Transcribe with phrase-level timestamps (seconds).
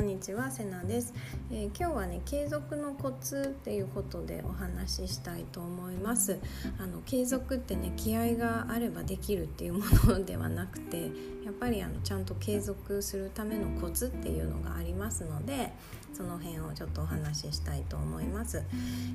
[0.00, 1.12] こんにちはセナです、
[1.52, 6.38] えー、今日はね継続のコツっていうことでお話ししたいと思います。
[6.78, 11.10] あの継続ってね気合があればできるっていうものではなくて
[11.44, 15.74] やっぱりあのちゃんと継続するためのコツっていうのがありますので
[16.14, 18.62] その辺をちょっとお話ししたいと思います。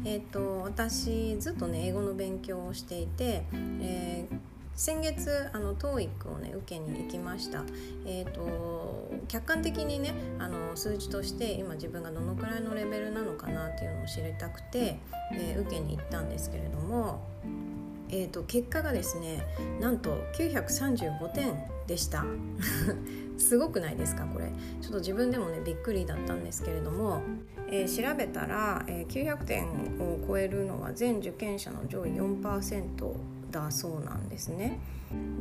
[0.05, 3.47] えっ、ー、と私ずっとね英語の勉強をしていて、
[3.81, 7.63] えー先月あの TOEIC をね受けに行きました、
[8.05, 14.99] えーと、客観的にねあの数字として今自分がどのくらいのレベルなのかなっていうのを知りたくて、
[15.33, 17.21] えー、受けに行ったんですけれども、
[18.09, 19.45] えーと、結果がですね
[19.79, 21.55] なんと935点
[21.87, 22.25] でした。
[23.37, 24.45] すごくないですかこれ。
[24.81, 27.21] ちょっと自分でもねびっくりだったんですけれども、
[27.69, 29.67] えー、調べたら、えー、900点
[29.99, 34.79] を超えるのは全受験者の上位4%だそうなんですね。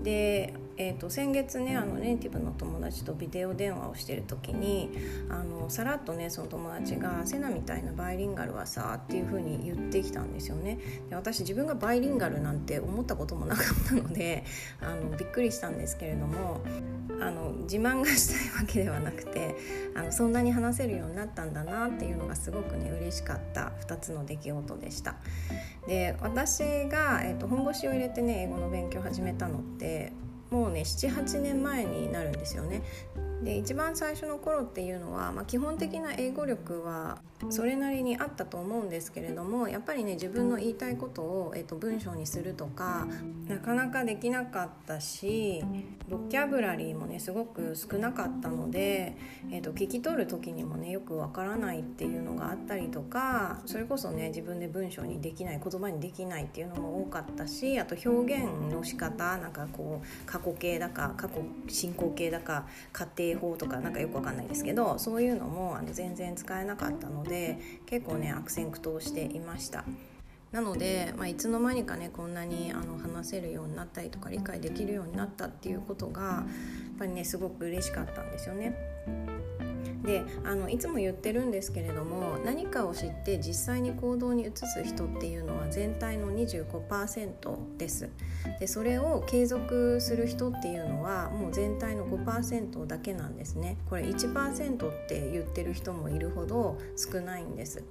[0.02, 4.90] で、えーと、先月ねあのネイティブの友達とビデオ電話をしてる時に
[5.28, 10.78] あのさらっとねその友達が「セナみたいなバイリンガルはさ」っていう風に言ってきたんですよね。
[11.08, 14.44] で私自分がバイリンガルなんて思ったこともなかったので
[14.80, 16.60] あのびっくりしたんですけれども
[17.20, 19.54] あの自慢がしたいわけではなくて
[19.94, 25.16] あのそんなに話せるようになったんだなっていうのがすごくね嬉しかった2つの出来事でした。
[25.86, 30.12] で私が、えーと、本腰を入れてね英語の勉強を始めたのって
[30.50, 32.82] もうね78年前になるんですよね。
[33.44, 37.18] で一番最初の頃っていうのは、まあ、基本的な英語力は
[37.50, 43.06] それなりにあったと思うんですけれどもやっぱりね自分の言いたいことを、えー、と文章にするとか
[43.48, 45.62] なかなかできなかったし
[46.08, 49.16] ボキャブラリーもねすごく少なかったので、
[49.50, 69.84] えー、と聞き取る時にもねよくわからないっていうのがあったりとかそれこそね自分で文章にできない言葉にできないっていうのも多かったしあと表現の仕方なんかこう過去形だか過去進行形だか家庭法とかなんかよくわかんないですけどそういうのもあの全然使えなかったので結構ね悪戦苦闘していました。
[70.52, 76.44] なので、まあ、いつの間にかねこんなにあの話せるようになったりとか理解できるようになったっていうことがや
[76.94, 79.33] っぱりねすごく嬉しかったんですよね。
[80.04, 88.10] であのいつも言ってるんですけれども何かを知って実際に行動に移す人っていうのは全体の25%です。
[88.60, 93.78] でそれを継続する人っていうのはもう全体の5%だけなんですね。
[93.88, 97.82] これ1%って言ってる人もいるほど少ないんです。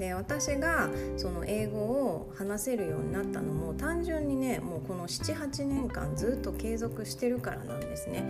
[0.00, 0.88] で私が
[1.18, 8.24] その英語を話せるようになったのも単純にねもうこの78年間ずっと継続してるからなんですね。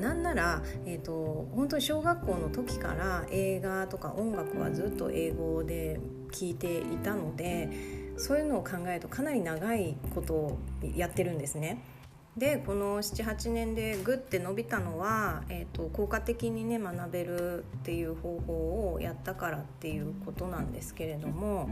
[0.00, 5.98] なんなら、えーと、本当に小学校の時から映画とか音楽はずっと英語で
[6.30, 7.70] 聴いていたので
[8.16, 10.58] そういうのを考えるとかなり長いことを
[10.94, 11.82] やってるんですね。
[12.36, 21.70] でこの78年でグッて伸びたのは、えーと、効果的にね学べるっていう方法をやったからっていうことなんですけれども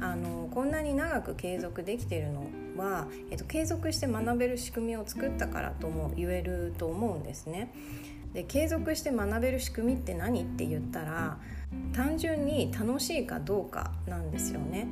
[0.00, 2.46] あのこんなに長く継続できてるの
[2.76, 7.72] は、えーと継続して学べる仕組みを作ったからとも言えると思うんですね。
[8.32, 11.38] で継続して学べる仕組みって何って言ったら
[11.92, 14.86] 単純に楽しいかどうかなんですよね。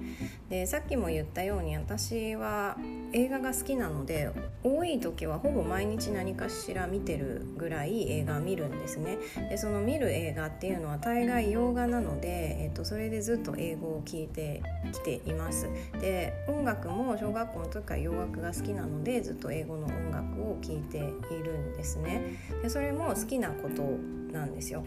[0.48, 2.76] でさっきも言ったように私は
[3.12, 4.30] 映画が好きなので
[4.64, 9.18] 多い時はほぼ毎日何かしら見てるぐらい映画見るんですね。
[9.48, 15.68] でその見る映画っていうのは大概洋画なので、えっと、それでずっと英語を聞いてきています。
[16.00, 21.00] で音楽も小学校の時から洋楽が好きなのでずっと英語の音楽を聴いてい
[21.42, 22.36] るんですね。
[22.62, 23.82] でそれも好きなこと
[24.32, 24.84] なんですよ。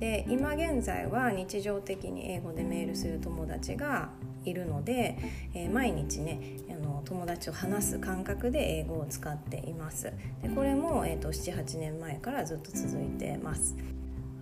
[0.00, 4.08] で今現在は日常的に英語でメールする友達が
[4.44, 5.18] いるので、
[5.54, 6.40] えー、毎日ね
[6.70, 10.12] あの友達を話す感覚で英語を使っています。
[10.42, 13.76] でこれも、えーと、78年前からずっと続いてます。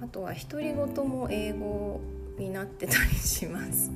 [0.01, 2.01] あとは独り言も英語
[2.39, 3.91] になってたりします。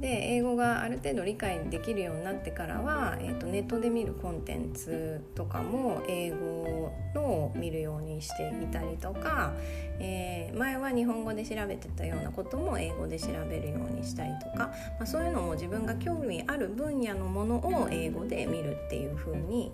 [0.00, 9.52] で英語がある程度理解できるようになってからは、えーと、ネットで見るコンテンツとかも英語のを見るようにしていたりとか、
[9.98, 19.72] えー、前は日本語で調べてたようなことも英語で調べるようにしたりとか、まあ、そういうのも自分が興味ある分野のものを英語で見るっていう風に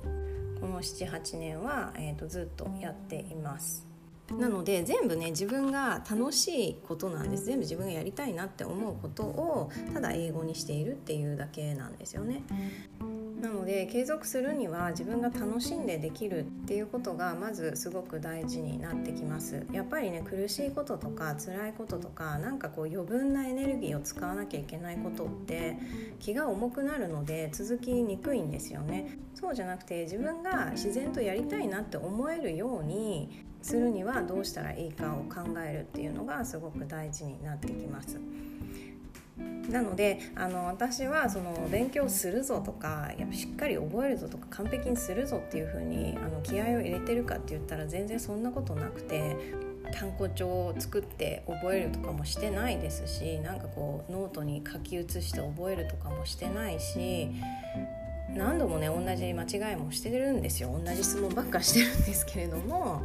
[0.60, 3.93] この78年は、えーとずっとやっています。
[4.38, 7.44] なので全部ね自分が楽しいことなんです。
[7.44, 12.42] 全部自分がやりたいなって思うことをただ英語にしているっていうだけなんですよね。
[13.40, 19.66] なので継続するには自分が楽しんでできるっていうことがまずすごく大事になってきます。
[19.70, 25.76] やっぱりね苦しいこととか辛いこととかなんかこう余分なエネルギーを使わなきゃいけないことって
[26.18, 29.18] 気が重くなるので続きにくいんですよね。
[29.34, 38.20] そうじゃなくて自分が自然とやりたいなって思えるようにするにはどうしたらいいかを考えるっていうのがすごく大事になってきます。
[39.70, 49.36] なのであの私はその勉強するぞとかやっぱしっかり覚えるぞとか完璧にするぞっていう風にあに気合を入れてるかって言ったら全然そんなことなくて
[49.92, 57.30] 単語帳を作って覚えるとかもしてないですしなんかこうノートに書き写して覚えるとかもしてないし
[58.36, 63.02] 何度もね同じ間違いもしてるんですよ同じ質問ばっかしてるんですけれども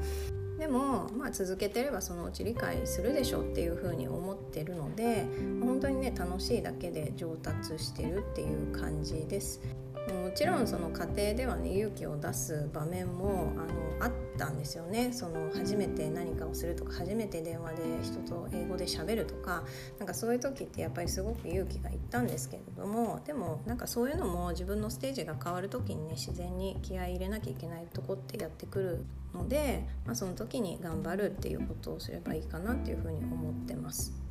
[0.59, 5.25] でも、まあ、続けてればそのうち理解するでしょっていうふうに思ってるので
[5.61, 9.61] 本当にね楽しいだけで上達してるっていう感じです。
[10.07, 13.61] もちろんその家庭ではね勇気を出す場面もあ
[14.01, 19.63] のあったんですよねその初めて何かをするとか初めて電話で人と英語でしゃべるとか
[19.97, 34.28] なんかそういう時ってやっぱりすごく勇気がいったんですけれどもでもなんかそういうのも自分のステージが変わる時にね自然に気合い入れなきゃいけないとこってやってくるので、まあ、その時に頑張るっていうことをすればいいかなっていうふうに思ってます。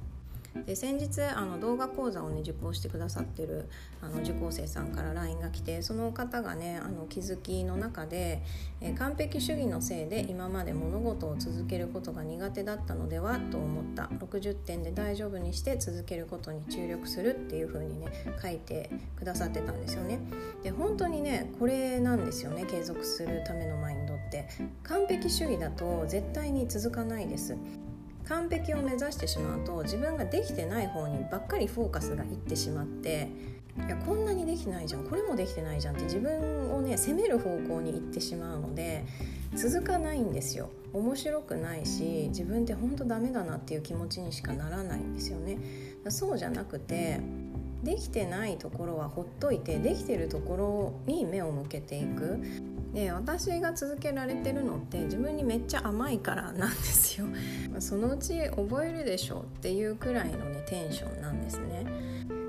[0.67, 3.69] で先日あの動画講座をね受講してくださってる
[4.01, 8.43] あの受講生さんから LINE が来てその方がねあの気づきの中で、
[8.81, 14.05] え完璧主義のせいで今まで物事を続けることが苦手だったのではと思った。
[14.05, 18.07] 60点で大丈夫にして続けることに注力するっていう風にね
[18.41, 20.21] 書いてくださってたんですよね。
[20.63, 24.49] で本当にねこれなんですよね継続するためのマインドって。
[24.83, 27.57] 完璧主義だと絶対に続かないです。
[28.29, 33.31] 完璧を目指してしまうと自分ができてない方にばっかりフォーカスがいってしまって
[33.87, 39.05] いやこんなにできないじゃんこれもできてないじゃんって自分をね責める方向に行ってしまうので
[39.55, 40.69] 続かないんですよ。
[40.93, 45.59] 面白くないし自分って本当ダメだなっていう気持ちにしかならないんですよね。
[46.09, 47.21] そうじゃなくて
[47.83, 50.57] できてないところはほっといてできてるとこ
[51.07, 52.41] ろに目を向けていく。
[52.93, 57.27] で私が続けられてるのって自分にめっちゃ甘いからなんですよ
[57.81, 61.87] そのうち覚えるでしょっていうくらいのねテンションなんですね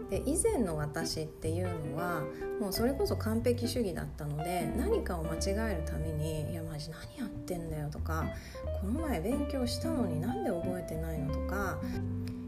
[0.09, 2.23] で以前の私っていうのは
[2.59, 8.25] もうそれこそ完璧主義だったので何かを間違えるために「いやマジ何やってんだよ」とか
[8.81, 11.79] 「この前勉強したのになんで覚えてないの?」とか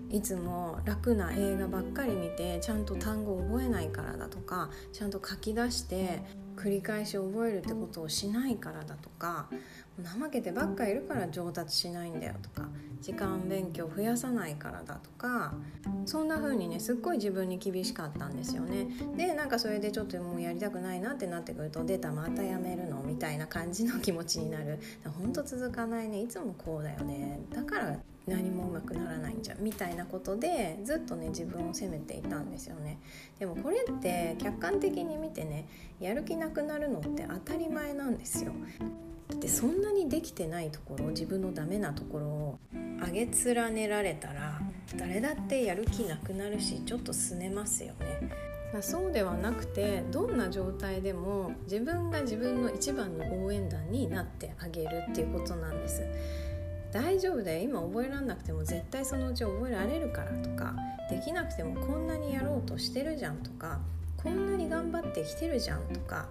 [0.10, 6.22] いつも楽な映画ばっかり見てちゃんと単語覚えないからだとかちゃんと書き出して
[6.62, 9.48] 繰り返し覚えるってことをしないからだとか
[10.04, 12.68] 怠けてばっかいるから上達しないんだよとか
[13.02, 15.54] 時間勉強増やさないからだとか
[16.06, 18.88] そんな風にねすっごい自分に厳しかったんですよね。
[19.18, 24.80] でなんかそれでちょっともうやりたくないなってなってくると出たまたやめるのみたいな感じの気持ちになる。
[25.20, 26.22] ほんと続かないね。
[26.22, 27.40] いつもこうだよね。
[27.52, 27.98] だから
[28.28, 33.00] 何もうまくならないんじゃんみたいなことでずっとね自分を責めていたんですよね。
[33.40, 35.68] でもこれって客観的に見てね
[36.00, 38.52] やる気なくなるのって当たり前なんですよ。
[39.40, 42.60] でそんなにできてないところ自分のダメなところを
[43.06, 44.62] 上げ連ねられたら
[44.98, 48.52] 誰だってやる気なくなるしちょっとすねますよね。
[48.82, 56.04] そうではなくてどんな状態でも自分が自分の一番の応援団になってあげるっていうことなんです。
[56.92, 57.62] 大丈夫だよ。
[57.62, 60.76] 今覚えらんなくても絶対そのうち覚えられるからとか
[61.10, 63.80] できなくてもこんなにやろうとしてるじゃんとか
[64.18, 66.28] こんなに頑張ってきてるじゃんとか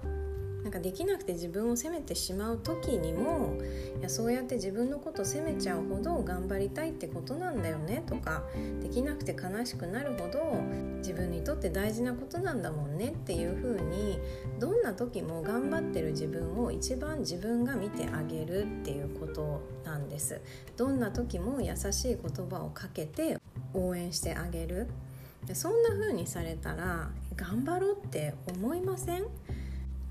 [0.62, 3.58] なんかできなくて自分を責めてしまう時にも
[3.98, 8.44] いやそうやって自分のこと責めちゃうほど頑張りたいってことなんだよねとか
[8.82, 10.62] できなくて悲しくなるほど
[10.98, 14.18] 自分にとって大事なことなんだもんねっていう風に
[14.58, 20.40] どんな時も頑張ってる自分を一番自分が見てあげるっていうことなんです。
[20.76, 23.38] どんな時も優しい言葉をかけて
[23.72, 24.88] 応援してあげる。
[25.54, 29.24] そんな風にされたら頑張ろうって思いません？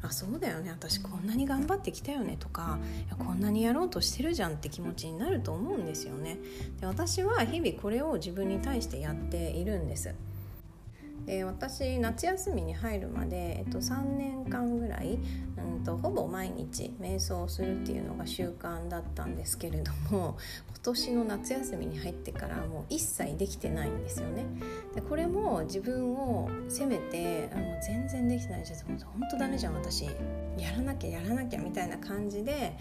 [0.02, 0.70] あそうだよね。
[0.72, 2.80] 私こんなに頑張ってきたよねとか
[3.18, 6.38] こんなにやろうとしてるじゃんって気持ちになると思うんですよね。
[6.80, 10.14] で私は日々これを自分に対してやっているんです。
[11.30, 15.20] で私夏休みに入るまで、えっと、3年間ぐらい、
[15.58, 24.44] うんと、ほぼ毎日瞑想をするっていうのが習慣だったんですけれども今年の夏休みに入ってからもう一切できてないんですよね。
[24.96, 28.98] でこれも自分を責めてあの全然できてないじゃん本
[29.30, 30.06] 当ダメじゃん私
[30.58, 32.76] やらなきゃやらなきゃみたいな感じで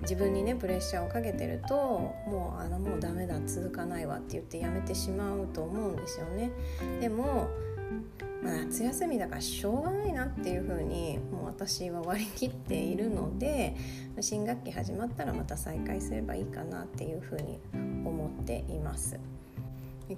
[0.00, 6.50] 自分にねプレッシャーをかけてるともうあのもうダメだ続かないわって言ってやめてしまうと思うんですよね。
[7.02, 7.50] でも
[8.42, 13.74] まあ、夏休みだからしょうがないなっていうふうにもう私は割り切っているので
[14.20, 17.58] 新学期始まったらまた再開すればいいかなっていうふうに
[18.04, 19.18] 思っています。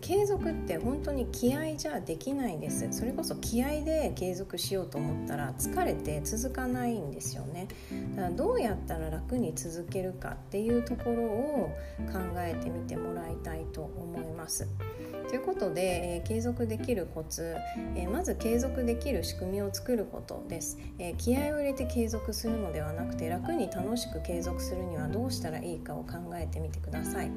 [0.00, 2.88] 継続って本当に気合じゃできないです。
[2.90, 7.68] それこそ気合で継続しようと思ったら疲れて続かないんですよね。
[8.16, 11.70] だからどうやったら楽に続けるかっていうところを
[12.12, 14.66] 考えてみてもらいたいと思います。
[15.28, 17.56] ということで、えー、継続できるコツ、
[17.96, 27.30] えー、まず継続できる仕組みを作ることです、えー、気合を入れて継続するのではなくて楽に楽しく継続するにはどうしたらいいかを考えてみてください。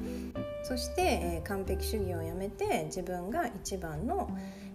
[0.62, 4.30] そして、え完璧主義をやめて自分が一番の、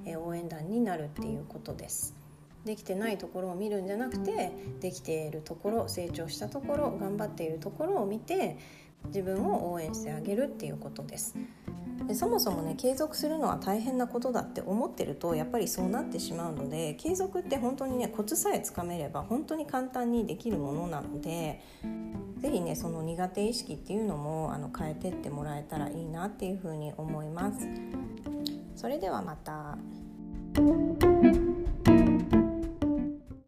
[0.06, 2.16] え応援団になるっていうことです。
[2.66, 8.58] できてないところを見るんじゃなくてできているところ成長したところ頑張っているところを見て
[9.08, 11.36] 自分を応援してあげるっていうことです。
[12.08, 21.62] でそもそもね継続するのは大変なことだって思ってるとやっぱりそうなってしまうので継続って本当にねコツさえつかめれば本当に簡単にできるものなので
[22.40, 27.68] 是非ねその苦手意識っていうのもあの変えてってもらえたらいいなっていうふうに思います。
[28.75, 29.78] それではまた。